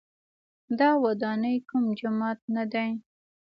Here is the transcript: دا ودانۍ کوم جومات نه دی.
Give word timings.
دا 0.79 0.89
ودانۍ 1.03 1.55
کوم 1.69 1.85
جومات 1.99 2.39
نه 2.55 2.63
دی. 2.73 2.89